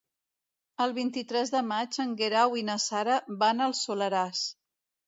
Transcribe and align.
El 0.85 0.95
vint-i-tres 0.95 1.53
de 1.57 1.61
maig 1.73 2.01
en 2.07 2.17
Guerau 2.23 2.59
i 2.63 2.67
na 2.71 2.81
Sara 2.89 3.21
van 3.47 3.67
al 3.69 3.79
Soleràs. 3.83 4.45